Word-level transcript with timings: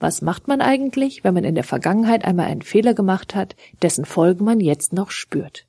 Was 0.00 0.22
macht 0.22 0.48
man 0.48 0.62
eigentlich, 0.62 1.24
wenn 1.24 1.34
man 1.34 1.44
in 1.44 1.54
der 1.54 1.62
Vergangenheit 1.62 2.24
einmal 2.24 2.46
einen 2.46 2.62
Fehler 2.62 2.94
gemacht 2.94 3.34
hat, 3.34 3.54
dessen 3.82 4.06
Folgen 4.06 4.46
man 4.46 4.58
jetzt 4.58 4.94
noch 4.94 5.10
spürt? 5.10 5.66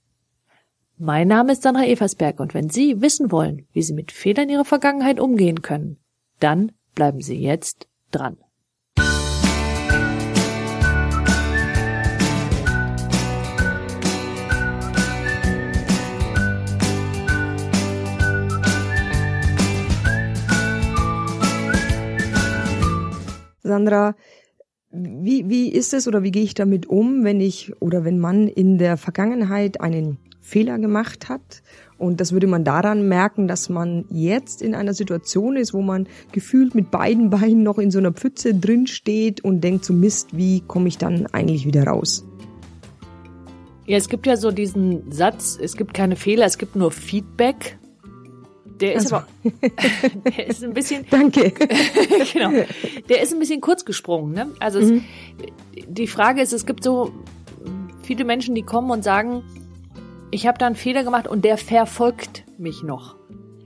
Mein 0.97 1.27
Name 1.27 1.51
ist 1.51 1.63
Sandra 1.63 1.83
Eversberg 1.83 2.39
und 2.39 2.53
wenn 2.53 2.69
Sie 2.69 3.01
wissen 3.01 3.29
wollen, 3.29 3.67
wie 3.73 3.81
Sie 3.81 3.93
mit 3.93 4.13
Fehlern 4.13 4.47
Ihrer 4.47 4.63
Vergangenheit 4.63 5.19
umgehen 5.19 5.61
können, 5.61 5.97
dann 6.39 6.71
bleiben 6.95 7.21
Sie 7.21 7.35
jetzt 7.35 7.89
dran. 8.11 8.37
Sandra, 23.71 24.15
wie, 24.91 25.47
wie 25.47 25.69
ist 25.69 25.93
es 25.93 26.07
oder 26.07 26.21
wie 26.23 26.31
gehe 26.31 26.43
ich 26.43 26.53
damit 26.53 26.85
um, 26.87 27.23
wenn 27.23 27.39
ich 27.39 27.71
oder 27.81 28.03
wenn 28.03 28.19
man 28.19 28.47
in 28.47 28.77
der 28.77 28.97
Vergangenheit 28.97 29.79
einen 29.79 30.17
Fehler 30.41 30.77
gemacht 30.79 31.29
hat? 31.29 31.63
Und 31.97 32.19
das 32.19 32.33
würde 32.33 32.47
man 32.47 32.65
daran 32.65 33.07
merken, 33.07 33.47
dass 33.47 33.69
man 33.69 34.03
jetzt 34.09 34.61
in 34.61 34.75
einer 34.75 34.93
Situation 34.93 35.55
ist, 35.55 35.73
wo 35.73 35.81
man 35.81 36.07
gefühlt 36.33 36.75
mit 36.75 36.91
beiden 36.91 37.29
Beinen 37.29 37.63
noch 37.63 37.77
in 37.77 37.91
so 37.91 37.99
einer 37.99 38.11
Pfütze 38.11 38.53
drin 38.53 38.87
steht 38.87 39.41
und 39.41 39.61
denkt 39.61 39.85
so 39.85 39.93
Mist, 39.93 40.35
wie 40.35 40.61
komme 40.61 40.89
ich 40.89 40.97
dann 40.97 41.27
eigentlich 41.27 41.65
wieder 41.65 41.85
raus? 41.85 42.25
Ja, 43.85 43.97
es 43.97 44.09
gibt 44.09 44.25
ja 44.27 44.35
so 44.35 44.51
diesen 44.51 45.11
Satz, 45.11 45.57
es 45.61 45.77
gibt 45.77 45.93
keine 45.93 46.15
Fehler, 46.15 46.45
es 46.45 46.57
gibt 46.57 46.75
nur 46.75 46.91
Feedback. 46.91 47.77
Der 48.81 48.95
ist 48.95 49.13
also. 49.13 49.17
aber, 49.17 49.27
der 50.37 50.47
ist 50.47 50.63
ein 50.63 50.73
bisschen. 50.73 51.05
Danke. 51.09 51.51
genau. 52.33 52.51
Der 53.09 53.21
ist 53.21 53.33
ein 53.33 53.39
bisschen 53.39 53.61
kurz 53.61 53.85
gesprungen, 53.85 54.33
ne? 54.33 54.47
Also 54.59 54.79
es, 54.79 54.91
mhm. 54.91 55.03
die 55.87 56.07
Frage 56.07 56.41
ist, 56.41 56.51
es 56.51 56.65
gibt 56.65 56.83
so 56.83 57.11
viele 58.01 58.25
Menschen, 58.25 58.55
die 58.55 58.63
kommen 58.63 58.89
und 58.89 59.03
sagen, 59.03 59.43
ich 60.31 60.47
habe 60.47 60.57
da 60.57 60.65
einen 60.65 60.75
Fehler 60.75 61.03
gemacht 61.03 61.27
und 61.27 61.45
der 61.45 61.57
verfolgt 61.57 62.43
mich 62.57 62.83
noch. 62.83 63.15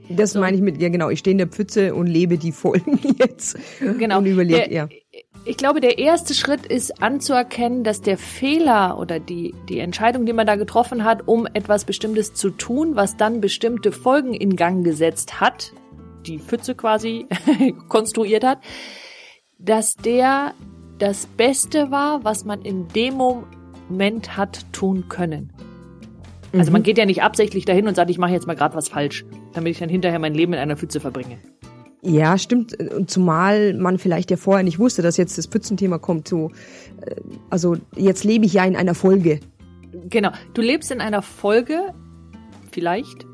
Das 0.08 0.32
so. 0.32 0.40
meine 0.40 0.56
ich 0.56 0.62
mit, 0.62 0.80
ja 0.80 0.88
genau, 0.88 1.10
ich 1.10 1.18
stehe 1.18 1.32
in 1.32 1.38
der 1.38 1.48
Pfütze 1.48 1.94
und 1.94 2.06
lebe 2.06 2.38
die 2.38 2.52
Folgen 2.52 3.00
jetzt. 3.18 3.58
Genau. 3.80 4.18
Und 4.18 4.26
überlege, 4.26 4.72
ja 4.72 4.88
ich 5.46 5.56
glaube, 5.56 5.80
der 5.80 5.98
erste 5.98 6.34
Schritt 6.34 6.66
ist 6.66 7.02
anzuerkennen, 7.02 7.84
dass 7.84 8.00
der 8.00 8.18
Fehler 8.18 8.98
oder 8.98 9.20
die, 9.20 9.54
die 9.68 9.78
Entscheidung, 9.78 10.26
die 10.26 10.32
man 10.32 10.46
da 10.46 10.56
getroffen 10.56 11.04
hat, 11.04 11.28
um 11.28 11.46
etwas 11.46 11.84
Bestimmtes 11.84 12.34
zu 12.34 12.50
tun, 12.50 12.96
was 12.96 13.16
dann 13.16 13.40
bestimmte 13.40 13.92
Folgen 13.92 14.34
in 14.34 14.56
Gang 14.56 14.84
gesetzt 14.84 15.40
hat, 15.40 15.72
die 16.26 16.40
Pfütze 16.40 16.74
quasi 16.74 17.26
konstruiert 17.88 18.42
hat, 18.42 18.58
dass 19.58 19.94
der 19.94 20.52
das 20.98 21.26
Beste 21.26 21.92
war, 21.92 22.24
was 22.24 22.44
man 22.44 22.62
in 22.62 22.88
dem 22.88 23.14
Moment 23.14 24.36
hat 24.36 24.66
tun 24.72 25.08
können. 25.08 25.52
Also 26.52 26.72
man 26.72 26.80
mhm. 26.80 26.84
geht 26.84 26.98
ja 26.98 27.06
nicht 27.06 27.22
absichtlich 27.22 27.64
dahin 27.64 27.86
und 27.86 27.94
sagt, 27.94 28.10
ich 28.10 28.18
mache 28.18 28.32
jetzt 28.32 28.46
mal 28.46 28.56
gerade 28.56 28.74
was 28.74 28.88
falsch, 28.88 29.24
damit 29.52 29.72
ich 29.72 29.78
dann 29.78 29.88
hinterher 29.88 30.18
mein 30.18 30.34
Leben 30.34 30.54
in 30.54 30.58
einer 30.58 30.76
Pfütze 30.76 30.98
verbringe. 30.98 31.38
Ja, 32.02 32.38
stimmt. 32.38 32.74
Und 32.78 33.10
zumal 33.10 33.74
man 33.74 33.98
vielleicht 33.98 34.30
ja 34.30 34.36
vorher 34.36 34.62
nicht 34.62 34.78
wusste, 34.78 35.02
dass 35.02 35.16
jetzt 35.16 35.38
das 35.38 35.46
Pfützenthema 35.46 35.98
kommt. 35.98 36.28
So, 36.28 36.50
äh, 37.00 37.16
also 37.50 37.76
jetzt 37.96 38.24
lebe 38.24 38.46
ich 38.46 38.54
ja 38.54 38.64
in 38.64 38.76
einer 38.76 38.94
Folge. 38.94 39.40
Genau. 40.08 40.30
Du 40.54 40.62
lebst 40.62 40.90
in 40.90 41.00
einer 41.00 41.22
Folge, 41.22 41.94
vielleicht. 42.70 43.26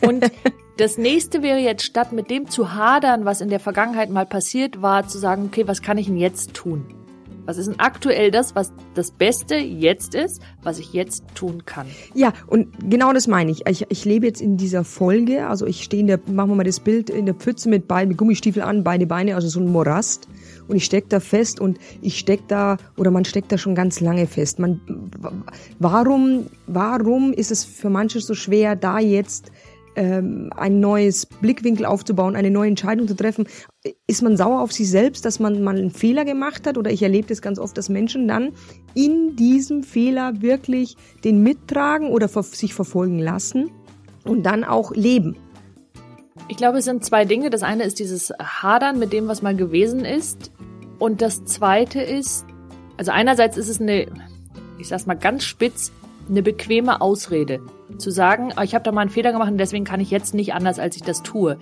Und 0.00 0.30
das 0.76 0.98
nächste 0.98 1.42
wäre 1.42 1.58
jetzt, 1.58 1.84
statt 1.84 2.12
mit 2.12 2.30
dem 2.30 2.48
zu 2.48 2.74
hadern, 2.74 3.24
was 3.24 3.40
in 3.40 3.48
der 3.48 3.60
Vergangenheit 3.60 4.10
mal 4.10 4.26
passiert 4.26 4.82
war, 4.82 5.08
zu 5.08 5.18
sagen, 5.18 5.46
okay, 5.46 5.66
was 5.66 5.82
kann 5.82 5.98
ich 5.98 6.06
denn 6.06 6.16
jetzt 6.16 6.54
tun? 6.54 7.01
Was 7.44 7.58
ist 7.58 7.66
denn 7.66 7.80
aktuell 7.80 8.30
das, 8.30 8.54
was 8.54 8.72
das 8.94 9.10
Beste 9.10 9.56
jetzt 9.56 10.14
ist, 10.14 10.40
was 10.62 10.78
ich 10.78 10.92
jetzt 10.92 11.24
tun 11.34 11.64
kann? 11.64 11.86
Ja, 12.14 12.32
und 12.46 12.68
genau 12.88 13.12
das 13.12 13.26
meine 13.26 13.50
ich. 13.50 13.66
Ich, 13.66 13.86
ich 13.88 14.04
lebe 14.04 14.26
jetzt 14.26 14.40
in 14.40 14.56
dieser 14.56 14.84
Folge, 14.84 15.48
also 15.48 15.66
ich 15.66 15.82
stehe 15.82 16.00
in 16.00 16.06
der, 16.06 16.20
machen 16.26 16.50
wir 16.50 16.56
mal 16.56 16.64
das 16.64 16.80
Bild, 16.80 17.10
in 17.10 17.26
der 17.26 17.34
Pfütze 17.34 17.68
mit 17.68 17.88
Beinen, 17.88 18.10
mit 18.10 18.18
Gummistiefel 18.18 18.62
an, 18.62 18.84
beide 18.84 19.06
Beine, 19.06 19.34
also 19.34 19.48
so 19.48 19.60
ein 19.60 19.66
Morast. 19.66 20.28
Und 20.68 20.76
ich 20.76 20.84
steck 20.84 21.08
da 21.08 21.18
fest 21.18 21.60
und 21.60 21.78
ich 22.00 22.18
steck 22.18 22.46
da, 22.46 22.76
oder 22.96 23.10
man 23.10 23.24
steckt 23.24 23.50
da 23.50 23.58
schon 23.58 23.74
ganz 23.74 24.00
lange 24.00 24.26
fest. 24.28 24.60
Man, 24.60 24.80
warum, 25.80 26.46
warum 26.68 27.32
ist 27.32 27.50
es 27.50 27.64
für 27.64 27.90
manche 27.90 28.20
so 28.20 28.34
schwer, 28.34 28.76
da 28.76 29.00
jetzt 29.00 29.50
ähm, 29.96 30.50
ein 30.56 30.80
neues 30.80 31.26
Blickwinkel 31.26 31.86
aufzubauen, 31.86 32.36
eine 32.36 32.50
neue 32.50 32.68
Entscheidung 32.68 33.08
zu 33.08 33.16
treffen. 33.16 33.46
Ist 34.06 34.22
man 34.22 34.36
sauer 34.36 34.60
auf 34.60 34.72
sich 34.72 34.88
selbst, 34.90 35.24
dass 35.24 35.38
man 35.38 35.62
mal 35.62 35.76
einen 35.76 35.90
Fehler 35.90 36.24
gemacht 36.24 36.66
hat? 36.66 36.78
Oder 36.78 36.90
ich 36.90 37.02
erlebe 37.02 37.28
das 37.28 37.42
ganz 37.42 37.58
oft, 37.58 37.76
dass 37.76 37.88
Menschen 37.88 38.28
dann 38.28 38.52
in 38.94 39.36
diesem 39.36 39.82
Fehler 39.82 40.40
wirklich 40.40 40.96
den 41.24 41.42
mittragen 41.42 42.08
oder 42.08 42.28
sich 42.28 42.74
verfolgen 42.74 43.18
lassen 43.18 43.70
und 44.24 44.44
dann 44.44 44.64
auch 44.64 44.92
leben. 44.92 45.36
Ich 46.48 46.56
glaube, 46.56 46.78
es 46.78 46.84
sind 46.84 47.04
zwei 47.04 47.24
Dinge. 47.24 47.50
Das 47.50 47.62
eine 47.62 47.84
ist 47.84 47.98
dieses 47.98 48.32
Hadern 48.40 48.98
mit 48.98 49.12
dem, 49.12 49.28
was 49.28 49.42
mal 49.42 49.54
gewesen 49.54 50.04
ist. 50.04 50.50
Und 50.98 51.20
das 51.22 51.44
zweite 51.44 52.00
ist, 52.00 52.46
also 52.96 53.10
einerseits 53.10 53.56
ist 53.56 53.68
es 53.68 53.80
eine, 53.80 54.06
ich 54.78 54.88
sag's 54.88 55.06
mal 55.06 55.14
ganz 55.14 55.44
spitz, 55.44 55.92
eine 56.32 56.42
bequeme 56.42 57.00
Ausrede. 57.00 57.60
Zu 57.98 58.10
sagen, 58.10 58.52
ah, 58.56 58.64
ich 58.64 58.74
habe 58.74 58.84
da 58.84 58.90
mal 58.90 59.02
einen 59.02 59.10
Fehler 59.10 59.32
gemacht 59.32 59.50
und 59.50 59.58
deswegen 59.58 59.84
kann 59.84 60.00
ich 60.00 60.10
jetzt 60.10 60.34
nicht 60.34 60.54
anders, 60.54 60.78
als 60.78 60.96
ich 60.96 61.02
das 61.02 61.22
tue. 61.22 61.58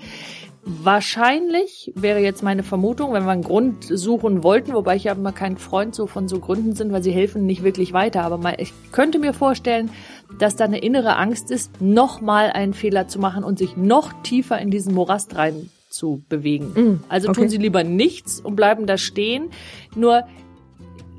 Wahrscheinlich 0.62 1.92
wäre 1.96 2.20
jetzt 2.20 2.42
meine 2.42 2.62
Vermutung, 2.62 3.12
wenn 3.12 3.24
wir 3.24 3.30
einen 3.30 3.42
Grund 3.42 3.84
suchen 3.84 4.44
wollten, 4.44 4.72
wobei 4.72 4.94
ich 4.94 5.04
ja 5.04 5.12
immer 5.12 5.32
kein 5.32 5.56
Freund 5.56 5.94
so 5.94 6.06
von 6.06 6.28
so 6.28 6.38
Gründen 6.38 6.74
sind, 6.74 6.92
weil 6.92 7.02
sie 7.02 7.10
helfen 7.12 7.46
nicht 7.46 7.64
wirklich 7.64 7.92
weiter. 7.92 8.22
Aber 8.22 8.38
mal, 8.38 8.54
ich 8.58 8.72
könnte 8.92 9.18
mir 9.18 9.32
vorstellen, 9.32 9.90
dass 10.38 10.56
da 10.56 10.66
eine 10.66 10.78
innere 10.78 11.16
Angst 11.16 11.50
ist, 11.50 11.80
nochmal 11.80 12.50
einen 12.50 12.74
Fehler 12.74 13.08
zu 13.08 13.18
machen 13.18 13.42
und 13.42 13.58
sich 13.58 13.76
noch 13.76 14.12
tiefer 14.22 14.58
in 14.58 14.70
diesen 14.70 14.94
Morast 14.94 15.34
rein 15.34 15.70
zu 15.88 16.22
bewegen. 16.28 16.66
Mm, 16.74 17.04
also 17.08 17.30
okay. 17.30 17.40
tun 17.40 17.48
sie 17.48 17.56
lieber 17.56 17.82
nichts 17.82 18.38
und 18.38 18.54
bleiben 18.54 18.86
da 18.86 18.98
stehen. 18.98 19.50
Nur 19.96 20.24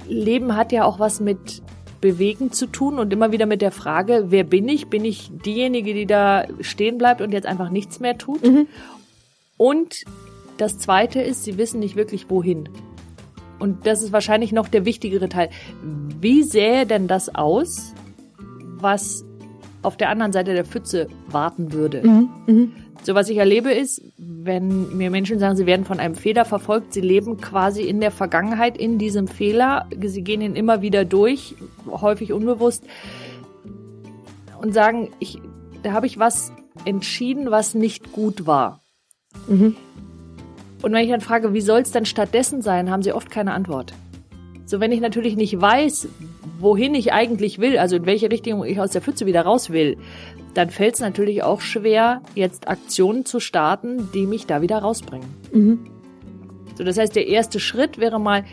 Leben 0.07 0.56
hat 0.56 0.72
ja 0.72 0.85
auch 0.85 1.00
was 1.00 1.19
mit 1.19 1.61
Bewegen 2.01 2.51
zu 2.51 2.66
tun 2.67 3.00
und 3.00 3.13
immer 3.13 3.31
wieder 3.31 3.45
mit 3.45 3.62
der 3.62 3.72
Frage, 3.72 4.25
wer 4.29 4.44
bin 4.44 4.67
ich? 4.67 4.88
Bin 4.88 5.06
ich 5.06 5.31
diejenige, 5.45 5.94
die 5.94 6.07
da 6.07 6.45
stehen 6.62 6.97
bleibt 6.97 7.22
und 7.22 7.31
jetzt 7.31 7.45
einfach 7.45 7.69
nichts 7.69 8.00
mehr 8.00 8.17
tut? 8.17 8.44
Mhm. 8.44 8.67
Und 9.57 10.03
das 10.57 10.79
Zweite 10.79 11.22
ist, 11.22 11.44
sie 11.44 11.57
wissen 11.57 11.79
nicht 11.79 11.95
wirklich 11.95 12.29
wohin. 12.29 12.69
Und 13.59 13.85
das 13.85 14.01
ist 14.01 14.11
wahrscheinlich 14.11 14.51
noch 14.51 14.67
der 14.67 14.85
wichtigere 14.85 15.29
Teil. 15.29 15.50
Wie 16.19 16.41
sähe 16.41 16.88
denn 16.88 17.07
das 17.07 17.34
aus, 17.34 17.94
was 18.79 19.23
auf 19.81 19.97
der 19.97 20.09
anderen 20.09 20.31
Seite 20.31 20.53
der 20.53 20.65
Pfütze 20.65 21.07
warten 21.27 21.73
würde? 21.73 22.01
Mhm. 22.03 22.29
Mhm. 22.47 22.71
So 23.03 23.15
was 23.15 23.29
ich 23.29 23.37
erlebe 23.37 23.71
ist, 23.71 24.01
wenn 24.17 24.95
mir 24.95 25.09
Menschen 25.09 25.39
sagen, 25.39 25.55
sie 25.55 25.65
werden 25.65 25.85
von 25.85 25.99
einem 25.99 26.13
Fehler 26.13 26.45
verfolgt, 26.45 26.93
sie 26.93 27.01
leben 27.01 27.37
quasi 27.37 27.81
in 27.81 27.99
der 27.99 28.11
Vergangenheit 28.11 28.77
in 28.77 28.99
diesem 28.99 29.27
Fehler, 29.27 29.87
sie 30.03 30.23
gehen 30.23 30.41
ihn 30.41 30.55
immer 30.55 30.81
wieder 30.81 31.03
durch, 31.03 31.55
häufig 31.89 32.31
unbewusst 32.31 32.83
und 34.61 34.73
sagen, 34.73 35.09
ich, 35.19 35.39
da 35.81 35.93
habe 35.93 36.05
ich 36.05 36.19
was 36.19 36.51
entschieden, 36.85 37.49
was 37.49 37.73
nicht 37.73 38.11
gut 38.11 38.45
war. 38.45 38.81
Mhm. 39.47 39.75
Und 40.83 40.93
wenn 40.93 41.03
ich 41.03 41.09
dann 41.09 41.21
frage, 41.21 41.53
wie 41.53 41.61
soll 41.61 41.81
es 41.81 41.91
denn 41.91 42.05
stattdessen 42.05 42.61
sein, 42.61 42.91
haben 42.91 43.03
sie 43.03 43.13
oft 43.13 43.29
keine 43.31 43.53
Antwort. 43.53 43.93
So, 44.65 44.79
wenn 44.79 44.91
ich 44.91 45.01
natürlich 45.01 45.35
nicht 45.35 45.59
weiß, 45.59 46.07
wohin 46.61 46.95
ich 46.95 47.13
eigentlich 47.13 47.59
will, 47.59 47.77
also 47.77 47.95
in 47.95 48.05
welche 48.05 48.31
Richtung 48.31 48.63
ich 48.63 48.79
aus 48.79 48.91
der 48.91 49.01
Pfütze 49.01 49.25
wieder 49.25 49.41
raus 49.41 49.69
will, 49.69 49.97
dann 50.53 50.69
fällt 50.69 50.95
es 50.95 50.99
natürlich 51.01 51.44
auch 51.44 51.61
schwer, 51.61 52.22
jetzt 52.35 52.67
Aktionen 52.67 53.25
zu 53.25 53.39
starten, 53.39 54.09
die 54.13 54.25
mich 54.25 54.45
da 54.45 54.61
wieder 54.61 54.79
rausbringen. 54.79 55.27
Mhm. 55.51 55.79
So, 56.77 56.83
das 56.83 56.97
heißt, 56.97 57.16
der 57.16 57.27
erste 57.27 57.59
Schritt 57.59 57.97
wäre 57.97 58.19
mal 58.19 58.45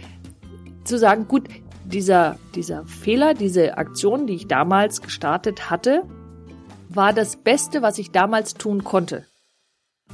zu 0.84 0.98
sagen, 0.98 1.28
gut, 1.28 1.44
dieser, 1.84 2.36
dieser 2.54 2.84
Fehler, 2.84 3.34
diese 3.34 3.78
Aktion, 3.78 4.26
die 4.26 4.34
ich 4.34 4.46
damals 4.46 5.00
gestartet 5.00 5.70
hatte, 5.70 6.02
war 6.88 7.12
das 7.12 7.36
Beste, 7.36 7.82
was 7.82 7.98
ich 7.98 8.10
damals 8.10 8.54
tun 8.54 8.84
konnte. 8.84 9.24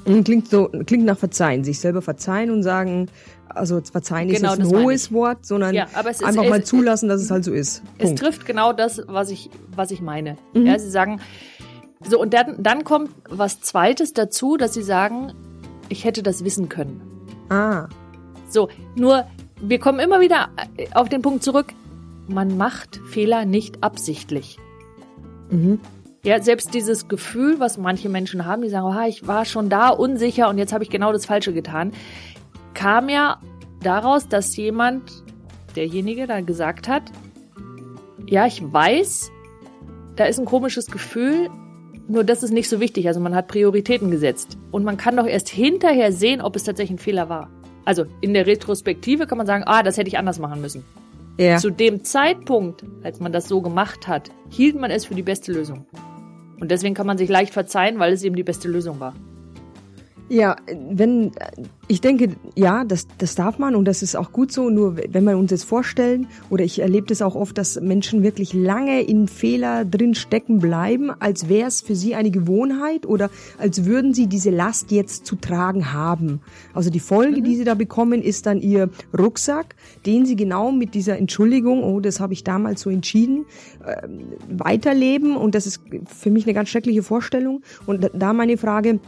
Klingt 0.05 0.49
so, 0.50 0.69
klingt 0.87 1.06
nach 1.06 1.17
Verzeihen, 1.17 1.64
sich 1.64 1.81
selber 1.81 2.02
verzeihen 2.02 2.50
und 2.50 2.62
sagen, 2.62 3.08
also 3.49 3.81
verzeihen 3.81 4.29
genau, 4.29 4.52
ist 4.52 4.58
jetzt 4.58 4.73
ein 4.75 4.82
hohes 4.82 5.12
Wort, 5.12 5.46
sondern 5.46 5.75
ja, 5.75 5.87
einfach 5.94 6.11
ist, 6.11 6.37
mal 6.37 6.61
es, 6.61 6.67
zulassen, 6.67 7.08
dass 7.08 7.23
es 7.23 7.31
halt 7.31 7.44
so 7.44 7.52
ist. 7.52 7.82
Punkt. 7.99 8.02
Es 8.02 8.14
trifft 8.14 8.44
genau 8.44 8.73
das, 8.73 9.02
was 9.06 9.31
ich, 9.31 9.50
was 9.75 9.91
ich 9.91 10.02
meine. 10.02 10.37
Mhm. 10.52 10.67
Ja, 10.67 10.79
sie 10.79 10.91
sagen, 10.91 11.20
so, 12.06 12.20
und 12.20 12.35
dann, 12.35 12.62
dann 12.62 12.85
kommt 12.85 13.11
was 13.29 13.61
Zweites 13.61 14.12
dazu, 14.12 14.56
dass 14.56 14.75
sie 14.75 14.82
sagen, 14.82 15.32
ich 15.88 16.05
hätte 16.05 16.23
das 16.23 16.44
wissen 16.44 16.69
können. 16.69 17.00
Ah. 17.49 17.88
So, 18.49 18.69
nur, 18.96 19.25
wir 19.61 19.79
kommen 19.79 20.00
immer 20.00 20.20
wieder 20.20 20.50
auf 20.94 21.08
den 21.08 21.23
Punkt 21.23 21.43
zurück, 21.43 21.73
man 22.29 22.56
macht 22.56 23.00
Fehler 23.08 23.44
nicht 23.44 23.82
absichtlich. 23.82 24.58
Mhm. 25.50 25.81
Ja, 26.25 26.41
selbst 26.43 26.73
dieses 26.73 27.06
Gefühl, 27.06 27.61
was 27.61 27.76
manche 27.76 28.09
Menschen 28.09 28.47
haben, 28.47 28.62
die 28.62 28.71
sagen, 28.71 28.87
oh, 28.87 29.09
ich 29.09 29.26
war 29.26 29.44
schon 29.44 29.69
da 29.69 29.91
unsicher 29.91 30.49
und 30.49 30.56
jetzt 30.56 30.73
habe 30.73 30.82
ich 30.82 30.91
genau 30.91 31.12
das 31.12 31.26
Falsche 31.26 31.53
getan, 31.53 31.93
kam 32.73 33.11
ja, 33.11 33.38
daraus, 33.82 34.26
dass 34.26 34.56
jemand, 34.56 35.03
derjenige 35.76 36.26
da 36.26 36.41
gesagt 36.41 36.88
hat, 36.88 37.03
ja, 38.26 38.47
ich 38.47 38.62
weiß, 38.62 39.31
da 40.17 40.25
ist 40.25 40.38
ein 40.38 40.47
komisches 40.47 40.87
Gefühl, 40.87 41.50
nur 42.09 42.25
das 42.25 42.43
ist 42.43 42.53
nicht 42.53 42.69
so 42.69 42.81
wichtig. 42.81 43.06
Also 43.06 43.20
man 43.20 43.35
hat 43.35 43.49
Prioritäten 43.49 44.11
gesetzt. 44.11 44.56
Und 44.70 44.85
man 44.85 44.97
kann 44.97 45.17
doch 45.17 45.27
erst 45.27 45.49
hinterher 45.49 46.12
sehen, 46.12 46.41
ob 46.41 46.56
es 46.56 46.65
tatsächlich 46.65 46.99
ein 46.99 47.03
Fehler 47.03 47.29
war. 47.29 47.50
Also 47.85 48.06
in 48.20 48.32
der 48.35 48.47
Retrospektive 48.47 49.27
kann 49.27 49.38
man 49.38 49.47
sagen, 49.47 49.65
ah, 49.67 49.82
das 49.82 49.99
hätte 49.99 50.09
ich 50.09 50.19
anders 50.19 50.38
machen 50.38 50.61
müssen. 50.61 50.85
Ja. 51.38 51.59
Zu 51.59 51.70
dem 51.70 52.05
Zeitpunkt, 52.05 52.85
als 53.03 53.20
man 53.20 53.32
das 53.32 53.49
so 53.49 53.61
gemacht 53.61 54.06
hat, 54.06 54.31
hielt 54.50 54.79
man 54.79 54.91
es 54.91 55.05
für 55.05 55.15
die 55.15 55.23
beste 55.23 55.53
Lösung. 55.53 55.87
Und 56.61 56.71
deswegen 56.71 56.95
kann 56.95 57.06
man 57.06 57.19
sich 57.19 57.29
leicht 57.29 57.53
verzeihen, 57.53 57.99
weil 57.99 58.12
es 58.12 58.23
eben 58.23 58.37
die 58.37 58.45
beste 58.45 58.69
Lösung 58.69 59.01
war. 59.01 59.15
Ja, 60.31 60.56
wenn, 60.88 61.32
ich 61.87 62.00
denke, 62.00 62.31
ja, 62.56 62.85
das, 62.85 63.06
das 63.19 63.35
darf 63.35 63.59
man 63.59 63.75
und 63.76 63.85
das 63.85 64.03
ist 64.03 64.17
auch 64.17 64.32
gut 64.32 64.53
so. 64.53 64.71
Nur 64.71 64.97
wenn 64.97 65.25
wir 65.25 65.37
uns 65.37 65.50
jetzt 65.50 65.65
vorstellen, 65.65 66.29
oder 66.49 66.65
ich 66.65 66.81
erlebe 66.81 67.06
das 67.06 67.21
auch 67.21 67.35
oft, 67.35 67.59
dass 67.59 67.79
Menschen 67.79 68.23
wirklich 68.23 68.55
lange 68.55 69.03
in 69.03 69.29
Fehler 69.29 69.85
drin 69.85 70.15
stecken 70.15 70.61
bleiben, 70.61 71.11
als 71.11 71.50
wäre 71.50 71.69
es 71.69 71.82
für 71.82 71.94
sie 71.94 72.15
eine 72.15 72.31
Gewohnheit 72.31 73.05
oder 73.05 73.31
als 73.59 73.85
würden 73.85 74.15
sie 74.15 74.26
diese 74.26 74.49
Last 74.49 74.91
jetzt 74.93 75.26
zu 75.26 75.37
tragen 75.37 75.93
haben. 75.93 76.41
Also 76.73 76.88
die 76.88 77.00
Folge, 77.00 77.41
mhm. 77.41 77.44
die 77.44 77.56
sie 77.56 77.65
da 77.65 77.75
bekommen, 77.75 78.23
ist 78.23 78.47
dann 78.47 78.62
ihr 78.62 78.88
Rucksack, 79.17 79.77
den 80.06 80.25
sie 80.25 80.37
genau 80.37 80.73
mit 80.73 80.94
dieser 80.94 81.19
Entschuldigung, 81.19 81.82
oh, 81.85 82.00
das 82.00 82.19
habe 82.19 82.32
ich 82.32 82.44
damals 82.44 82.81
so 82.81 82.88
entschieden, 82.88 83.44
äh, 83.85 84.09
weiterleben. 84.49 85.37
Und 85.37 85.55
das 85.55 85.67
ist 85.67 85.82
für 86.06 86.31
mich 86.31 86.44
eine 86.47 86.55
ganz 86.55 86.70
schreckliche 86.70 87.03
Vorstellung. 87.03 87.61
Und 87.85 88.11
da 88.15 88.32
meine 88.32 88.56
Frage, 88.56 89.00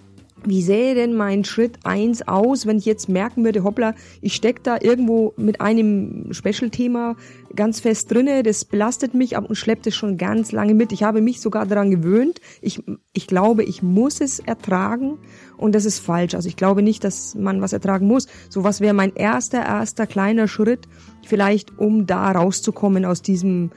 wie 0.46 0.62
sähe 0.62 0.94
denn 0.94 1.14
mein 1.14 1.44
Schritt 1.44 1.78
eins 1.84 2.26
aus, 2.26 2.66
wenn 2.66 2.78
ich 2.78 2.86
jetzt 2.86 3.08
merken 3.08 3.44
würde, 3.44 3.64
hoppla, 3.64 3.94
ich 4.20 4.34
steck 4.34 4.62
da 4.62 4.78
irgendwo 4.80 5.34
mit 5.36 5.60
einem 5.60 6.32
Special-Thema 6.32 7.16
ganz 7.54 7.80
fest 7.80 8.10
drinne, 8.10 8.42
das 8.42 8.64
belastet 8.64 9.14
mich 9.14 9.36
und 9.36 9.56
schleppt 9.56 9.86
es 9.86 9.96
schon 9.96 10.16
ganz 10.16 10.52
lange 10.52 10.74
mit. 10.74 10.92
Ich 10.92 11.02
habe 11.02 11.20
mich 11.20 11.40
sogar 11.40 11.66
daran 11.66 11.90
gewöhnt. 11.90 12.40
Ich, 12.60 12.82
ich 13.12 13.26
glaube, 13.26 13.64
ich 13.64 13.82
muss 13.82 14.20
es 14.20 14.38
ertragen 14.38 15.18
und 15.56 15.74
das 15.74 15.84
ist 15.84 15.98
falsch. 15.98 16.34
Also 16.34 16.48
ich 16.48 16.56
glaube 16.56 16.82
nicht, 16.82 17.02
dass 17.02 17.34
man 17.34 17.60
was 17.60 17.72
ertragen 17.72 18.06
muss. 18.06 18.28
So 18.48 18.62
was 18.62 18.80
wäre 18.80 18.94
mein 18.94 19.14
erster, 19.14 19.64
erster 19.64 20.06
kleiner 20.06 20.48
Schritt, 20.48 20.86
vielleicht 21.24 21.78
um 21.78 22.06
da 22.06 22.30
rauszukommen 22.30 23.04
aus 23.04 23.22
diesem 23.22 23.70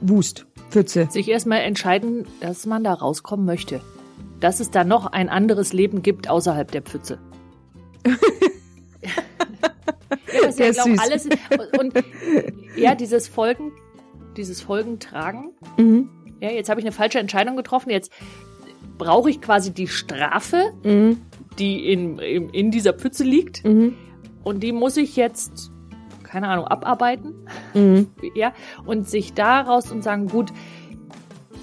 Wust, 0.00 0.46
Pfütze. 0.70 1.06
Sich 1.10 1.28
erstmal 1.28 1.60
entscheiden, 1.60 2.26
dass 2.40 2.66
man 2.66 2.82
da 2.82 2.92
rauskommen 2.92 3.46
möchte 3.46 3.80
dass 4.42 4.60
es 4.60 4.70
da 4.70 4.84
noch 4.84 5.06
ein 5.06 5.28
anderes 5.28 5.72
Leben 5.72 6.02
gibt 6.02 6.28
außerhalb 6.28 6.70
der 6.70 6.82
Pfütze. 6.82 7.18
ja, 9.02 9.10
das 10.42 10.58
ja, 10.58 10.70
glaub, 10.72 10.88
alles 11.00 11.28
und 11.78 11.94
ja, 12.76 12.96
dieses 12.96 13.28
Folgen, 13.28 13.72
dieses 14.36 14.60
Folgentragen. 14.60 15.52
Mhm. 15.76 16.10
Ja, 16.40 16.50
jetzt 16.50 16.68
habe 16.68 16.80
ich 16.80 16.86
eine 16.86 16.92
falsche 16.92 17.20
Entscheidung 17.20 17.56
getroffen. 17.56 17.90
Jetzt 17.90 18.10
brauche 18.98 19.30
ich 19.30 19.40
quasi 19.40 19.72
die 19.72 19.86
Strafe, 19.86 20.72
mhm. 20.82 21.20
die 21.60 21.92
in, 21.92 22.18
in, 22.18 22.48
in, 22.48 22.70
dieser 22.72 22.94
Pfütze 22.94 23.22
liegt. 23.22 23.64
Mhm. 23.64 23.94
Und 24.42 24.64
die 24.64 24.72
muss 24.72 24.96
ich 24.96 25.14
jetzt, 25.14 25.70
keine 26.24 26.48
Ahnung, 26.48 26.66
abarbeiten. 26.66 27.46
Mhm. 27.74 28.08
Ja, 28.34 28.52
und 28.86 29.08
sich 29.08 29.34
daraus 29.34 29.92
und 29.92 30.02
sagen, 30.02 30.26
gut, 30.26 30.52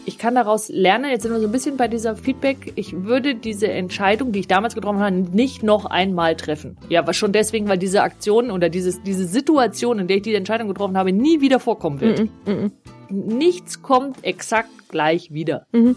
ich 0.05 0.17
kann 0.17 0.35
daraus 0.35 0.69
lernen, 0.69 1.11
jetzt 1.11 1.23
sind 1.23 1.31
wir 1.31 1.39
so 1.39 1.47
ein 1.47 1.51
bisschen 1.51 1.77
bei 1.77 1.87
dieser 1.87 2.15
Feedback, 2.15 2.73
ich 2.75 3.03
würde 3.03 3.35
diese 3.35 3.67
Entscheidung, 3.67 4.31
die 4.31 4.39
ich 4.39 4.47
damals 4.47 4.75
getroffen 4.75 4.99
habe, 4.99 5.15
nicht 5.15 5.63
noch 5.63 5.85
einmal 5.85 6.35
treffen. 6.35 6.77
Ja, 6.89 7.05
was 7.05 7.17
schon 7.17 7.31
deswegen, 7.31 7.67
weil 7.67 7.77
diese 7.77 8.01
Aktion 8.01 8.51
oder 8.51 8.69
dieses, 8.69 9.01
diese 9.03 9.25
Situation, 9.25 9.99
in 9.99 10.07
der 10.07 10.17
ich 10.17 10.23
die 10.23 10.35
Entscheidung 10.35 10.67
getroffen 10.67 10.97
habe, 10.97 11.11
nie 11.11 11.41
wieder 11.41 11.59
vorkommen 11.59 12.01
wird. 12.01 12.19
Mm 12.19 12.49
-mm. 12.49 12.71
Nichts 13.09 13.81
kommt 13.81 14.23
exakt 14.23 14.89
gleich 14.89 15.33
wieder. 15.33 15.65
Mm 15.71 15.91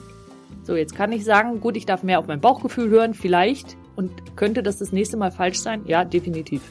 so, 0.65 0.77
jetzt 0.77 0.95
kann 0.95 1.11
ich 1.13 1.25
sagen, 1.25 1.61
gut, 1.61 1.77
ich 1.77 1.87
darf 1.87 2.03
mehr 2.03 2.19
auf 2.19 2.29
mein 2.29 2.41
Bauchgefühl 2.41 2.89
hören, 2.89 3.15
vielleicht. 3.15 3.77
Und 3.97 4.37
könnte 4.37 4.63
das 4.63 4.79
das 4.79 4.93
nächste 4.93 5.17
Mal 5.17 5.33
falsch 5.33 5.59
sein? 5.59 5.83
Ja, 5.87 6.05
definitiv. 6.05 6.63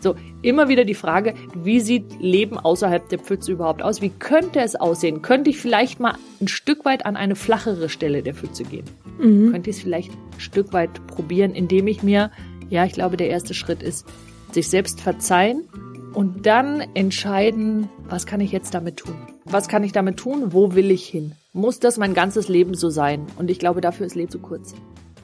So, 0.00 0.14
immer 0.40 0.68
wieder 0.68 0.86
die 0.86 0.94
Frage, 0.94 1.34
wie 1.54 1.80
sieht 1.80 2.20
Leben 2.20 2.58
außerhalb 2.58 3.06
der 3.10 3.18
Pfütze 3.18 3.52
überhaupt 3.52 3.82
aus? 3.82 4.00
Wie 4.00 4.08
könnte 4.08 4.60
es 4.60 4.74
aussehen? 4.74 5.20
Könnte 5.20 5.50
ich 5.50 5.58
vielleicht 5.58 6.00
mal 6.00 6.14
ein 6.40 6.48
Stück 6.48 6.86
weit 6.86 7.04
an 7.04 7.16
eine 7.16 7.36
flachere 7.36 7.90
Stelle 7.90 8.22
der 8.22 8.34
Pfütze 8.34 8.64
gehen? 8.64 8.86
Mhm. 9.18 9.52
Könnte 9.52 9.68
ich 9.68 9.76
es 9.76 9.82
vielleicht 9.82 10.10
ein 10.10 10.40
Stück 10.40 10.72
weit 10.72 11.06
probieren, 11.06 11.52
indem 11.54 11.86
ich 11.86 12.02
mir, 12.02 12.30
ja, 12.70 12.86
ich 12.86 12.92
glaube, 12.92 13.18
der 13.18 13.28
erste 13.28 13.52
Schritt 13.52 13.82
ist, 13.82 14.06
sich 14.52 14.68
selbst 14.68 15.02
verzeihen 15.02 15.68
und 16.14 16.46
dann 16.46 16.80
entscheiden, 16.94 17.90
was 18.08 18.24
kann 18.24 18.40
ich 18.40 18.52
jetzt 18.52 18.72
damit 18.72 18.96
tun? 18.96 19.16
Was 19.44 19.68
kann 19.68 19.84
ich 19.84 19.92
damit 19.92 20.16
tun? 20.16 20.52
Wo 20.52 20.74
will 20.74 20.90
ich 20.90 21.06
hin? 21.06 21.32
Muss 21.52 21.78
das 21.78 21.98
mein 21.98 22.14
ganzes 22.14 22.48
Leben 22.48 22.74
so 22.74 22.88
sein? 22.88 23.26
Und 23.36 23.50
ich 23.50 23.58
glaube, 23.58 23.82
dafür 23.82 24.06
ist 24.06 24.14
Leben 24.14 24.30
zu 24.30 24.38
kurz. 24.38 24.74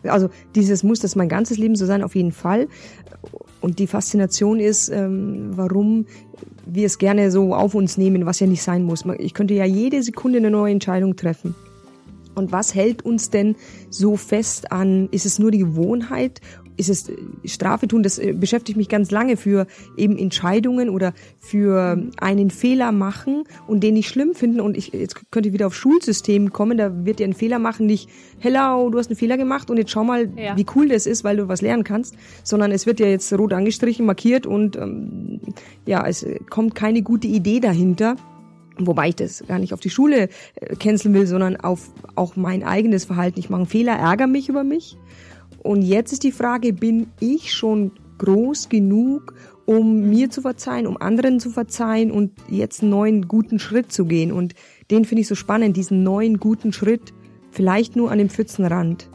Also 0.08 0.28
dieses 0.54 0.82
muss 0.82 1.00
das 1.00 1.16
mein 1.16 1.28
ganzes 1.28 1.58
Leben 1.58 1.76
so 1.76 1.86
sein, 1.86 2.02
auf 2.02 2.14
jeden 2.14 2.32
Fall. 2.32 2.68
Und 3.60 3.78
die 3.78 3.86
Faszination 3.86 4.60
ist, 4.60 4.88
ähm, 4.88 5.50
warum 5.56 6.06
wir 6.66 6.86
es 6.86 6.98
gerne 6.98 7.30
so 7.30 7.54
auf 7.54 7.74
uns 7.74 7.96
nehmen, 7.96 8.26
was 8.26 8.40
ja 8.40 8.46
nicht 8.46 8.62
sein 8.62 8.82
muss. 8.82 9.04
Ich 9.18 9.34
könnte 9.34 9.54
ja 9.54 9.64
jede 9.64 10.02
Sekunde 10.02 10.38
eine 10.38 10.50
neue 10.50 10.72
Entscheidung 10.72 11.16
treffen. 11.16 11.54
Und 12.34 12.52
was 12.52 12.74
hält 12.74 13.02
uns 13.02 13.30
denn 13.30 13.56
so 13.88 14.16
fest 14.16 14.70
an? 14.70 15.08
Ist 15.10 15.24
es 15.24 15.38
nur 15.38 15.50
die 15.50 15.58
Gewohnheit 15.58 16.40
ist 16.76 16.88
es 16.88 17.08
äh, 17.08 17.16
Strafe 17.44 17.88
tun, 17.88 18.02
das 18.02 18.18
äh, 18.18 18.32
beschäftigt 18.32 18.76
mich 18.76 18.88
ganz 18.88 19.10
lange 19.10 19.36
für 19.36 19.66
eben 19.96 20.16
Entscheidungen 20.16 20.88
oder 20.88 21.12
für 21.38 22.02
einen 22.18 22.50
Fehler 22.50 22.92
machen 22.92 23.44
und 23.66 23.82
den 23.82 23.94
nicht 23.94 24.08
schlimm 24.08 24.34
finden 24.34 24.60
und 24.60 24.76
ich 24.76 24.92
jetzt 24.92 25.30
könnte 25.30 25.48
ich 25.48 25.52
wieder 25.52 25.66
auf 25.66 25.74
Schulsystem 25.74 26.52
kommen, 26.52 26.78
da 26.78 27.04
wird 27.04 27.18
dir 27.18 27.26
ein 27.26 27.34
Fehler 27.34 27.58
machen 27.58 27.86
nicht 27.86 28.08
hello, 28.38 28.90
du 28.90 28.98
hast 28.98 29.08
einen 29.08 29.16
Fehler 29.16 29.36
gemacht 29.36 29.70
und 29.70 29.76
jetzt 29.76 29.90
schau 29.90 30.04
mal, 30.04 30.28
ja. 30.36 30.56
wie 30.56 30.66
cool 30.74 30.88
das 30.88 31.06
ist, 31.06 31.24
weil 31.24 31.36
du 31.36 31.48
was 31.48 31.62
lernen 31.62 31.84
kannst, 31.84 32.14
sondern 32.42 32.70
es 32.70 32.86
wird 32.86 33.00
ja 33.00 33.06
jetzt 33.06 33.32
rot 33.32 33.52
angestrichen, 33.52 34.06
markiert 34.06 34.46
und 34.46 34.76
ähm, 34.76 35.40
ja, 35.86 36.06
es 36.06 36.26
kommt 36.50 36.74
keine 36.74 37.02
gute 37.02 37.28
Idee 37.28 37.60
dahinter. 37.60 38.16
Wobei 38.78 39.08
ich 39.08 39.16
das 39.16 39.42
gar 39.48 39.58
nicht 39.58 39.72
auf 39.72 39.80
die 39.80 39.88
Schule 39.88 40.28
äh, 40.56 40.76
canceln 40.76 41.14
will, 41.14 41.26
sondern 41.26 41.56
auf 41.56 41.90
auch 42.14 42.36
mein 42.36 42.62
eigenes 42.62 43.06
Verhalten. 43.06 43.38
Ich 43.40 43.48
mache 43.48 43.60
einen 43.60 43.68
Fehler, 43.68 43.92
ärgere 43.92 44.26
mich 44.26 44.50
über 44.50 44.64
mich 44.64 44.98
und 45.66 45.82
jetzt 45.82 46.12
ist 46.12 46.22
die 46.22 46.32
Frage, 46.32 46.72
bin 46.72 47.08
ich 47.20 47.52
schon 47.52 47.92
groß 48.18 48.68
genug, 48.68 49.34
um 49.66 50.08
mir 50.08 50.30
zu 50.30 50.40
verzeihen, 50.40 50.86
um 50.86 50.96
anderen 50.96 51.40
zu 51.40 51.50
verzeihen 51.50 52.10
und 52.10 52.32
jetzt 52.48 52.82
einen 52.82 52.90
neuen 52.90 53.28
guten 53.28 53.58
Schritt 53.58 53.92
zu 53.92 54.06
gehen? 54.06 54.32
Und 54.32 54.54
den 54.90 55.04
finde 55.04 55.22
ich 55.22 55.28
so 55.28 55.34
spannend, 55.34 55.76
diesen 55.76 56.02
neuen 56.02 56.38
guten 56.38 56.72
Schritt, 56.72 57.12
vielleicht 57.50 57.96
nur 57.96 58.10
an 58.10 58.18
dem 58.18 58.30
Pfützenrand. 58.30 59.08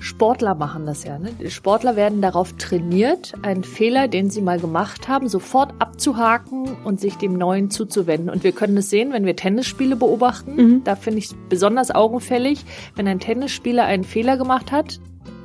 Sportler 0.00 0.54
machen 0.54 0.86
das 0.86 1.04
ja. 1.04 1.18
Ne? 1.18 1.30
Sportler 1.50 1.94
werden 1.94 2.22
darauf 2.22 2.54
trainiert, 2.54 3.34
einen 3.42 3.64
Fehler, 3.64 4.08
den 4.08 4.30
sie 4.30 4.40
mal 4.40 4.58
gemacht 4.58 5.08
haben, 5.08 5.28
sofort 5.28 5.74
abzuhaken 5.78 6.76
und 6.84 7.00
sich 7.00 7.16
dem 7.16 7.34
Neuen 7.34 7.70
zuzuwenden. 7.70 8.30
Und 8.30 8.42
wir 8.42 8.52
können 8.52 8.78
es 8.78 8.88
sehen, 8.88 9.12
wenn 9.12 9.26
wir 9.26 9.36
Tennisspiele 9.36 9.96
beobachten. 9.96 10.56
Mhm. 10.56 10.84
Da 10.84 10.96
finde 10.96 11.18
ich 11.18 11.26
es 11.26 11.36
besonders 11.50 11.90
augenfällig, 11.90 12.64
wenn 12.96 13.06
ein 13.06 13.20
Tennisspieler 13.20 13.84
einen 13.84 14.04
Fehler 14.04 14.38
gemacht 14.38 14.72
hat, 14.72 15.00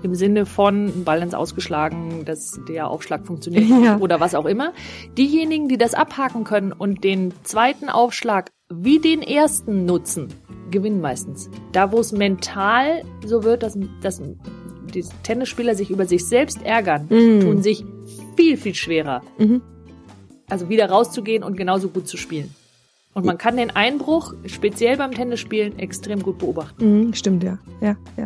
im 0.06 0.16
Sinne 0.16 0.46
von 0.46 1.04
Ball 1.04 1.22
ins 1.22 1.34
Ausgeschlagen, 1.34 2.24
dass 2.26 2.60
der 2.70 2.90
Aufschlag 2.90 3.26
funktioniert 3.26 3.66
ja. 3.84 3.98
oder 3.98 4.20
was 4.20 4.36
auch 4.36 4.46
immer. 4.46 4.72
Diejenigen, 5.18 5.68
die 5.68 5.78
das 5.78 5.96
abhaken 5.96 6.44
können 6.44 6.72
und 6.72 7.04
den 7.04 7.34
zweiten 7.44 7.90
Aufschlag 7.90 8.52
wie 8.70 9.00
den 9.00 9.22
ersten 9.22 9.86
nutzen, 9.86 10.28
gewinnen 10.70 11.02
meistens. 11.02 11.50
Da, 11.72 11.92
wo 11.92 12.00
es 12.00 12.12
mental 12.12 13.04
so 13.26 13.44
wird, 13.44 13.64
dass, 13.64 13.78
dass 14.02 14.22
die 14.94 15.04
Tennisspieler 15.24 15.76
sich 15.76 15.90
über 15.90 16.06
sich 16.06 16.26
selbst 16.26 16.64
ärgern, 16.64 17.08
mm. 17.10 17.42
tun 17.42 17.62
sich 17.64 17.84
viel, 18.36 18.58
viel 18.58 18.76
schwerer. 18.76 19.22
Mhm. 19.38 19.62
Also 20.48 20.70
wieder 20.70 20.88
rauszugehen 20.90 21.44
und 21.44 21.58
genauso 21.58 21.90
gut 21.90 22.08
zu 22.08 22.18
spielen. 22.18 22.54
Und 23.16 23.26
man 23.26 23.38
kann 23.38 23.58
den 23.58 23.72
Einbruch, 23.72 24.34
speziell 24.46 24.98
beim 24.98 25.12
Tennisspielen, 25.12 25.80
extrem 25.80 26.22
gut 26.22 26.38
beobachten. 26.38 27.08
Mhm, 27.08 27.14
stimmt, 27.14 27.44
ja. 27.44 27.58
Ja, 27.82 27.96
ja. 28.18 28.26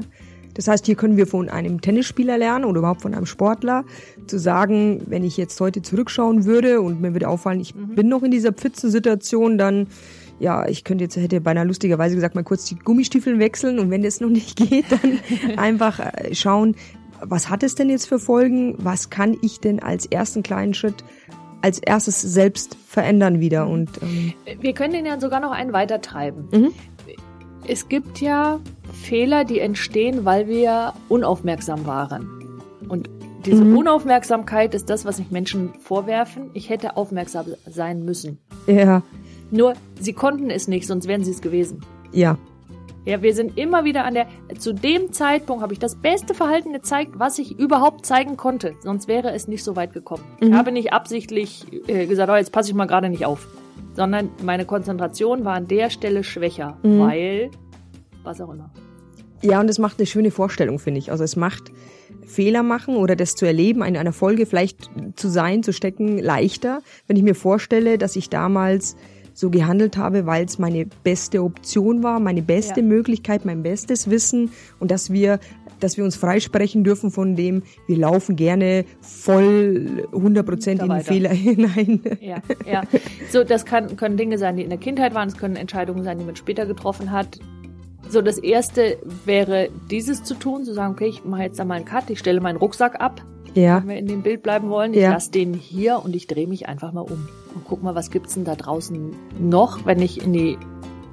Das 0.59 0.67
heißt, 0.67 0.85
hier 0.87 0.95
können 0.95 1.15
wir 1.15 1.25
von 1.25 1.47
einem 1.47 1.79
Tennisspieler 1.79 2.37
lernen 2.37 2.65
oder 2.65 2.79
überhaupt 2.79 3.01
von 3.01 3.13
einem 3.13 3.25
Sportler 3.25 3.85
zu 4.27 4.37
sagen, 4.37 5.03
wenn 5.05 5.23
ich 5.23 5.37
jetzt 5.37 5.57
heute 5.61 5.81
zurückschauen 5.81 6.43
würde 6.43 6.81
und 6.81 6.99
mir 6.99 7.13
würde 7.13 7.29
auffallen, 7.29 7.61
ich 7.61 7.73
mhm. 7.73 7.95
bin 7.95 8.09
noch 8.09 8.23
in 8.23 8.31
dieser 8.31 8.51
Pfützensituation, 8.51 9.57
dann 9.57 9.87
ja, 10.37 10.67
ich 10.67 10.83
könnte 10.83 11.05
jetzt, 11.05 11.15
hätte 11.15 11.39
beinahe 11.39 11.63
lustigerweise 11.63 12.15
gesagt, 12.15 12.35
mal 12.35 12.43
kurz 12.43 12.65
die 12.65 12.75
Gummistiefeln 12.75 13.39
wechseln 13.39 13.79
und 13.79 13.89
wenn 13.89 14.03
das 14.03 14.19
noch 14.19 14.27
nicht 14.27 14.57
geht, 14.57 14.83
dann 14.89 15.19
einfach 15.57 16.01
äh, 16.01 16.35
schauen, 16.35 16.75
was 17.21 17.49
hat 17.49 17.63
es 17.63 17.75
denn 17.75 17.89
jetzt 17.89 18.09
für 18.09 18.19
Folgen? 18.19 18.75
Was 18.79 19.09
kann 19.09 19.37
ich 19.41 19.61
denn 19.61 19.81
als 19.81 20.07
ersten 20.07 20.43
kleinen 20.43 20.73
Schritt 20.73 21.05
als 21.61 21.79
erstes 21.79 22.21
selbst 22.21 22.75
verändern 22.85 23.39
wieder? 23.39 23.65
Und 23.65 23.89
ähm 24.01 24.33
wir 24.59 24.73
können 24.73 24.91
den 24.91 25.05
ja 25.05 25.21
sogar 25.21 25.39
noch 25.39 25.51
einen 25.51 25.71
weiter 25.71 26.01
treiben. 26.01 26.49
Mhm. 26.51 26.73
Es 27.65 27.87
gibt 27.87 28.19
ja 28.19 28.59
Fehler, 28.93 29.43
die 29.45 29.59
entstehen, 29.59 30.25
weil 30.25 30.47
wir 30.47 30.93
unaufmerksam 31.07 31.85
waren. 31.85 32.61
Und 32.87 33.09
diese 33.45 33.63
mhm. 33.63 33.77
Unaufmerksamkeit 33.77 34.73
ist 34.73 34.89
das, 34.89 35.05
was 35.05 35.17
sich 35.17 35.31
Menschen 35.31 35.73
vorwerfen. 35.79 36.49
Ich 36.53 36.69
hätte 36.69 36.97
aufmerksam 36.97 37.45
sein 37.67 38.03
müssen. 38.03 38.39
Ja. 38.67 39.01
Nur, 39.51 39.73
sie 39.99 40.13
konnten 40.13 40.49
es 40.49 40.67
nicht, 40.67 40.85
sonst 40.85 41.07
wären 41.07 41.23
sie 41.23 41.31
es 41.31 41.41
gewesen. 41.41 41.81
Ja. 42.11 42.37
Ja, 43.05 43.21
wir 43.21 43.33
sind 43.33 43.57
immer 43.57 43.85
wieder 43.85 44.03
an 44.03 44.13
der, 44.13 44.27
zu 44.59 44.73
dem 44.73 45.13
Zeitpunkt 45.13 45.63
habe 45.63 45.73
ich 45.73 45.79
das 45.79 45.95
beste 45.95 46.33
Verhalten 46.33 46.73
gezeigt, 46.73 47.13
was 47.15 47.39
ich 47.39 47.57
überhaupt 47.57 48.05
zeigen 48.05 48.37
konnte. 48.37 48.73
Sonst 48.81 49.07
wäre 49.07 49.31
es 49.31 49.47
nicht 49.47 49.63
so 49.63 49.75
weit 49.75 49.93
gekommen. 49.93 50.23
Mhm. 50.39 50.49
Ich 50.49 50.53
habe 50.53 50.71
nicht 50.71 50.93
absichtlich 50.93 51.65
äh, 51.87 52.05
gesagt, 52.05 52.29
oh, 52.29 52.35
jetzt 52.35 52.51
passe 52.51 52.69
ich 52.69 52.75
mal 52.75 52.85
gerade 52.85 53.09
nicht 53.09 53.25
auf. 53.25 53.47
Sondern 53.95 54.29
meine 54.43 54.65
Konzentration 54.65 55.45
war 55.45 55.55
an 55.55 55.67
der 55.67 55.89
Stelle 55.89 56.23
schwächer, 56.23 56.77
mhm. 56.83 56.99
weil, 56.99 57.51
was 58.23 58.41
auch 58.41 58.51
immer. 58.51 58.71
Ja, 59.41 59.59
und 59.61 59.69
es 59.69 59.79
macht 59.79 59.99
eine 59.99 60.05
schöne 60.05 60.31
Vorstellung, 60.31 60.79
finde 60.79 60.99
ich. 60.99 61.11
Also 61.11 61.23
es 61.23 61.35
macht 61.35 61.71
Fehler 62.25 62.63
machen 62.63 62.95
oder 62.95 63.15
das 63.15 63.35
zu 63.35 63.45
erleben, 63.45 63.83
in 63.83 63.95
einer 63.95 64.11
Folge 64.11 64.45
vielleicht 64.45 64.89
zu 65.15 65.29
sein, 65.29 65.63
zu 65.63 65.71
stecken, 65.71 66.17
leichter, 66.19 66.81
wenn 67.07 67.15
ich 67.15 67.23
mir 67.23 67.35
vorstelle, 67.35 67.97
dass 67.97 68.15
ich 68.15 68.29
damals 68.29 68.97
so 69.33 69.49
gehandelt 69.49 69.95
habe, 69.95 70.25
weil 70.25 70.45
es 70.45 70.59
meine 70.59 70.85
beste 71.03 71.41
Option 71.43 72.03
war, 72.03 72.19
meine 72.19 72.41
beste 72.41 72.81
ja. 72.81 72.85
Möglichkeit, 72.85 73.45
mein 73.45 73.63
bestes 73.63 74.09
Wissen 74.09 74.51
und 74.79 74.91
dass 74.91 75.11
wir 75.11 75.39
dass 75.79 75.95
wir 75.95 76.03
uns 76.03 76.17
freisprechen 76.17 76.83
dürfen 76.83 77.09
von 77.09 77.37
dem, 77.37 77.63
wir 77.87 77.97
laufen 77.97 78.35
gerne 78.35 78.83
voll 78.99 80.07
100% 80.11 80.71
in 80.71 80.89
den 80.89 80.99
Fehler 81.01 81.29
hinein. 81.33 82.01
Ja, 82.19 82.41
ja. 82.69 82.81
So, 83.29 83.45
das 83.45 83.65
kann, 83.65 83.95
können 83.95 84.17
Dinge 84.17 84.37
sein, 84.37 84.57
die 84.57 84.63
in 84.63 84.69
der 84.69 84.77
Kindheit 84.77 85.13
waren, 85.13 85.29
es 85.29 85.37
können 85.37 85.55
Entscheidungen 85.55 86.03
sein, 86.03 86.19
die 86.19 86.25
man 86.25 86.35
später 86.35 86.65
getroffen 86.65 87.11
hat. 87.11 87.39
So, 88.09 88.23
das 88.23 88.39
erste 88.39 88.97
wäre, 89.25 89.69
dieses 89.91 90.23
zu 90.23 90.33
tun, 90.33 90.65
zu 90.65 90.73
sagen, 90.73 90.93
okay, 90.93 91.07
ich 91.07 91.23
mache 91.23 91.43
jetzt 91.43 91.59
da 91.59 91.65
mal 91.65 91.75
einen 91.75 91.85
Cut, 91.85 92.09
ich 92.09 92.17
stelle 92.17 92.41
meinen 92.41 92.57
Rucksack 92.57 92.99
ab, 92.99 93.21
ja. 93.53 93.77
wenn 93.77 93.87
wir 93.87 93.97
in 93.97 94.07
dem 94.07 94.23
Bild 94.23 94.41
bleiben 94.41 94.69
wollen. 94.69 94.93
Ich 94.95 95.01
ja. 95.01 95.11
lasse 95.11 95.29
den 95.29 95.53
hier 95.53 96.03
und 96.03 96.15
ich 96.15 96.25
drehe 96.25 96.47
mich 96.47 96.67
einfach 96.67 96.91
mal 96.91 97.01
um 97.01 97.27
und 97.53 97.65
guck 97.65 97.83
mal, 97.83 97.93
was 97.93 98.09
gibt's 98.09 98.33
denn 98.33 98.45
da 98.45 98.55
draußen 98.55 99.13
noch, 99.39 99.85
wenn 99.85 100.01
ich 100.01 100.23
in 100.23 100.33
die 100.33 100.57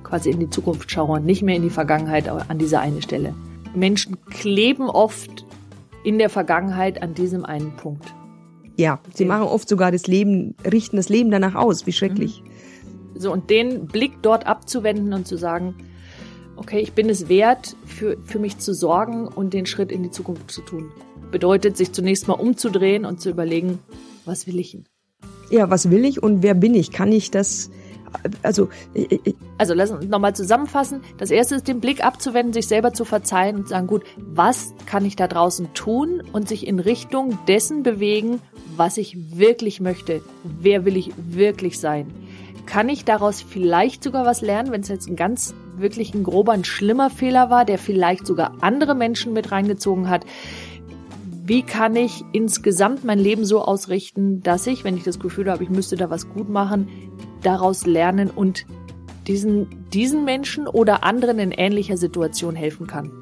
quasi 0.05 0.31
in 0.31 0.41
die 0.41 0.49
Zukunft 0.49 0.91
schaue 0.91 1.17
und 1.17 1.27
nicht 1.27 1.43
mehr 1.43 1.57
in 1.57 1.63
die 1.63 1.71
Vergangenheit 1.71 2.29
an 2.29 2.59
dieser 2.59 2.81
eine 2.81 3.03
Stelle. 3.03 3.35
Menschen 3.75 4.25
kleben 4.25 4.89
oft 4.89 5.45
in 6.03 6.19
der 6.19 6.31
Vergangenheit 6.31 7.03
an 7.03 7.13
diesem 7.13 7.45
einen 7.45 7.77
Punkt. 7.77 8.15
Ja, 8.77 9.01
sie 9.13 9.25
den. 9.25 9.29
machen 9.29 9.49
oft 9.49 9.69
sogar 9.69 9.91
das 9.91 10.07
Leben, 10.07 10.55
richten 10.65 10.97
das 10.97 11.09
Leben 11.09 11.31
danach 11.31 11.57
aus. 11.57 11.87
Wie 11.87 11.93
schrecklich. 11.93 12.43
Mhm. 12.43 13.21
So, 13.21 13.33
und 13.33 13.51
den 13.51 13.87
Blick 13.87 14.23
dort 14.23 14.47
abzuwenden 14.47 15.13
und 15.13 15.27
zu 15.27 15.37
sagen, 15.37 15.75
okay, 16.57 16.81
ich 16.81 16.93
bin 16.93 17.09
es 17.09 17.29
wert, 17.29 17.77
für, 17.85 18.17
für 18.25 18.39
mich 18.39 18.59
zu 18.59 18.75
sorgen 18.75 19.29
und 19.29 19.55
den 19.55 19.67
Schritt 19.67 19.93
in 19.93 20.03
die 20.03 20.11
Zukunft 20.11 20.51
zu 20.51 20.63
tun 20.63 20.91
bedeutet, 21.31 21.77
sich 21.77 21.93
zunächst 21.93 22.29
mal 22.29 22.35
umzudrehen 22.35 23.05
und 23.05 23.21
zu 23.21 23.31
überlegen, 23.31 23.79
was 24.25 24.47
will 24.47 24.59
ich 24.59 24.73
denn? 24.73 24.87
Ja, 25.51 25.71
was 25.71 25.91
will 25.91 26.05
ich 26.05 26.23
und 26.23 26.43
wer 26.43 26.55
bin 26.55 26.75
ich? 26.75 26.91
Kann 26.91 27.13
ich 27.13 27.31
das, 27.31 27.71
also, 28.43 28.69
also 29.59 29.75
lass 29.75 29.91
uns 29.91 30.07
nochmal 30.07 30.35
zusammenfassen. 30.35 31.03
Das 31.19 31.31
erste 31.31 31.57
ist, 31.57 31.69
den 31.69 31.81
Blick 31.81 32.05
abzuwenden, 32.05 32.53
sich 32.53 32.67
selber 32.67 32.93
zu 32.93 33.05
verzeihen 33.05 33.57
und 33.57 33.63
zu 33.65 33.69
sagen, 33.71 33.87
gut, 33.87 34.03
was 34.17 34.75
kann 34.87 35.05
ich 35.05 35.15
da 35.15 35.29
draußen 35.29 35.73
tun 35.75 36.23
und 36.33 36.49
sich 36.49 36.67
in 36.67 36.81
Richtung 36.81 37.39
dessen 37.47 37.83
bewegen, 37.83 38.41
was 38.77 38.97
ich 38.97 39.39
wirklich 39.39 39.81
möchte. 39.81 40.23
Wer 40.43 40.85
will 40.85 40.97
ich 40.97 41.13
wirklich 41.17 41.79
sein? 41.79 42.13
Kann 42.67 42.89
ich 42.89 43.05
daraus 43.05 43.41
vielleicht 43.43 44.03
sogar 44.03 44.27
was 44.27 44.43
lernen, 44.43 44.73
wenn 44.73 44.81
es 44.81 44.89
jetzt 44.89 45.09
ein 45.09 45.17
ganz 45.17 45.55
wirklich 45.77 46.15
ein 46.15 46.25
grober, 46.25 46.53
ein 46.53 46.65
schlimmer 46.65 47.11
Fehler 47.11 47.49
war, 47.49 47.65
der 47.65 47.79
vielleicht 47.79 48.27
sogar 48.27 48.55
andere 48.61 48.95
Menschen 48.95 49.33
mit 49.33 49.53
reingezogen 49.53 50.09
hat? 50.09 50.25
wie 51.47 51.63
kann 51.63 51.95
ich 51.95 52.25
insgesamt 52.33 53.05
mein 53.05 53.21
Leben 53.21 53.45
so 53.45 53.63
ausrichten, 53.63 54.43
dass 54.43 54.67
ich, 54.67 54.83
wenn 54.83 54.97
ich 54.97 55.05
das 55.05 55.21
Gefühl 55.21 55.49
habe, 55.49 55.63
ich 55.63 55.71
müsste 55.71 55.95
da 55.95 56.11
was 56.11 56.29
gut 56.29 56.49
machen, 56.49 56.89
daraus 57.43 57.87
lernen 57.87 58.31
und 58.31 58.67
diesen, 59.29 59.69
diesen 59.93 60.25
Menschen 60.25 60.67
oder 60.67 61.05
anderen 61.05 61.39
in 61.39 61.53
ähnlicher 61.53 61.97
Situation 61.97 62.57
helfen 62.57 62.89
kann. 62.89 63.13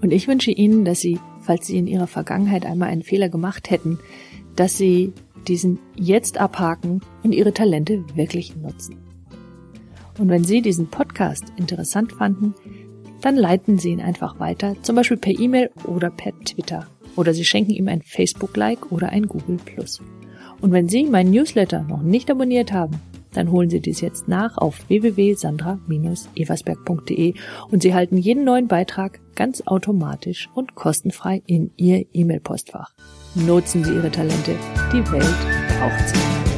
Und 0.00 0.12
ich 0.12 0.26
wünsche 0.26 0.50
Ihnen, 0.50 0.84
dass 0.84 0.98
Sie, 0.98 1.20
falls 1.40 1.68
Sie 1.68 1.78
in 1.78 1.86
Ihrer 1.86 2.08
Vergangenheit 2.08 2.66
einmal 2.66 2.88
einen 2.88 3.04
Fehler 3.04 3.28
gemacht 3.28 3.70
hätten, 3.70 4.00
dass 4.56 4.76
Sie 4.76 5.12
diesen 5.48 5.78
jetzt 5.96 6.38
abhaken 6.38 7.00
und 7.22 7.32
Ihre 7.32 7.52
Talente 7.52 8.04
wirklich 8.14 8.56
nutzen. 8.56 8.96
Und 10.18 10.28
wenn 10.28 10.44
Sie 10.44 10.62
diesen 10.62 10.88
Podcast 10.88 11.44
interessant 11.56 12.12
fanden, 12.12 12.54
dann 13.20 13.36
leiten 13.36 13.78
Sie 13.78 13.90
ihn 13.90 14.00
einfach 14.00 14.40
weiter, 14.40 14.76
zum 14.82 14.96
Beispiel 14.96 15.16
per 15.16 15.38
E-Mail 15.38 15.70
oder 15.84 16.10
per 16.10 16.38
Twitter. 16.40 16.86
Oder 17.16 17.34
Sie 17.34 17.44
schenken 17.44 17.72
ihm 17.72 17.88
ein 17.88 18.02
Facebook-Like 18.02 18.90
oder 18.90 19.10
ein 19.10 19.26
Google+. 19.26 19.58
Und 20.60 20.72
wenn 20.72 20.88
Sie 20.88 21.04
meinen 21.04 21.30
Newsletter 21.30 21.82
noch 21.82 22.02
nicht 22.02 22.30
abonniert 22.30 22.72
haben, 22.72 23.00
dann 23.32 23.50
holen 23.50 23.70
Sie 23.70 23.80
dies 23.80 24.00
jetzt 24.00 24.28
nach 24.28 24.58
auf 24.58 24.88
www.sandra-eversberg.de 24.88 27.34
und 27.70 27.82
Sie 27.82 27.94
halten 27.94 28.18
jeden 28.18 28.44
neuen 28.44 28.68
Beitrag 28.68 29.20
ganz 29.34 29.62
automatisch 29.66 30.50
und 30.54 30.74
kostenfrei 30.74 31.42
in 31.46 31.70
Ihr 31.76 32.04
E-Mail-Postfach. 32.12 32.92
Nutzen 33.34 33.82
Sie 33.84 33.94
Ihre 33.94 34.10
Talente. 34.10 34.54
Die 34.92 35.10
Welt 35.10 35.24
braucht 35.78 36.08
sie. 36.08 36.51